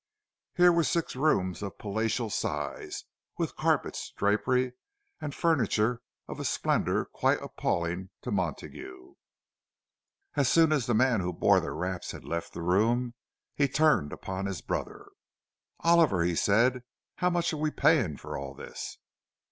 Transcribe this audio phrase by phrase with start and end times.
[0.55, 3.03] Here were six rooms of palatial size,
[3.37, 4.73] with carpets, drapery,
[5.19, 9.13] and furniture of a splendour quite appalling to Montague.
[10.33, 13.13] As soon as the man who bore their wraps had left the room,
[13.53, 15.05] he turned upon his brother.
[15.81, 16.81] "Oliver," he said,
[17.17, 18.97] "how much are we paying for all this?"